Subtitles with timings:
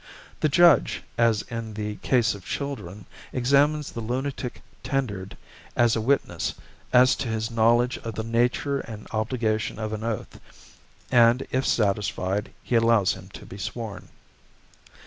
[0.39, 5.37] The judge, as in the case of children, examines the lunatic tendered
[5.75, 6.55] as a witness
[6.91, 10.39] as to his knowledge of the nature and obligation of an oath,
[11.11, 14.07] and, if satisfied, he allows him to be sworn.